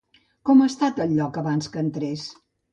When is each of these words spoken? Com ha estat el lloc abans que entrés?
Com 0.49 0.63
ha 0.65 0.69
estat 0.73 1.03
el 1.05 1.15
lloc 1.19 1.39
abans 1.45 1.71
que 1.77 1.87
entrés? 1.87 2.29